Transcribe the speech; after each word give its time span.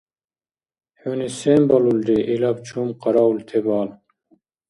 ХӀуни 0.99 1.29
сен 1.39 1.61
балулри 1.69 2.17
илаб 2.33 2.57
чум 2.67 2.89
къараул 3.01 3.37
тебал? 3.49 3.89